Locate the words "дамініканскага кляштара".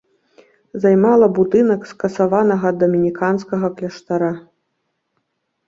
2.81-4.33